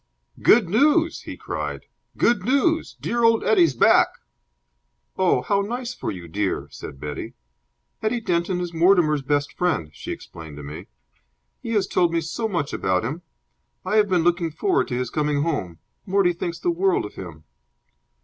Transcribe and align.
"Good 0.41 0.67
news!" 0.67 1.19
he 1.25 1.37
cried. 1.37 1.85
"Good 2.17 2.43
news! 2.43 2.97
Dear 2.99 3.23
old 3.23 3.43
Eddie's 3.43 3.75
back!" 3.75 4.07
"Oh, 5.15 5.43
how 5.43 5.61
nice 5.61 5.93
for 5.93 6.09
you, 6.09 6.27
dear!" 6.27 6.67
said 6.71 6.99
Betty. 6.99 7.35
"Eddie 8.01 8.19
Denton 8.21 8.59
is 8.61 8.73
Mortimer's 8.73 9.21
best 9.21 9.53
friend," 9.53 9.91
she 9.93 10.11
explained 10.11 10.57
to 10.57 10.63
me. 10.63 10.87
"He 11.61 11.73
has 11.73 11.85
told 11.85 12.11
me 12.13 12.19
so 12.21 12.47
much 12.47 12.73
about 12.73 13.05
him. 13.05 13.21
I 13.85 13.97
have 13.97 14.09
been 14.09 14.23
looking 14.23 14.49
forward 14.49 14.87
to 14.87 14.97
his 14.97 15.11
coming 15.11 15.43
home. 15.43 15.77
Mortie 16.07 16.33
thinks 16.33 16.57
the 16.57 16.71
world 16.71 17.05
of 17.05 17.13
him." 17.13 17.43